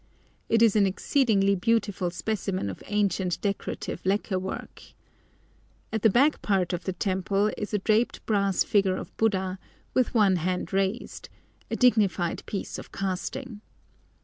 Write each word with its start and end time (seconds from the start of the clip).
It 0.49 0.63
is 0.63 0.75
an 0.75 0.87
exceedingly 0.87 1.53
beautiful 1.53 2.09
specimen 2.09 2.71
of 2.71 2.81
ancient 2.87 3.39
decorative 3.39 4.03
lacquer 4.03 4.39
work. 4.39 4.81
At 5.93 6.01
the 6.01 6.09
back 6.09 6.41
part 6.41 6.73
of 6.73 6.85
the 6.85 6.93
temple 6.93 7.51
is 7.55 7.71
a 7.71 7.77
draped 7.77 8.25
brass 8.25 8.63
figure 8.63 8.95
of 8.97 9.15
Buddha, 9.17 9.59
with 9.93 10.15
one 10.15 10.37
hand 10.37 10.73
raised—a 10.73 11.75
dignified 11.75 12.43
piece 12.47 12.79
of 12.79 12.91
casting. 12.91 13.61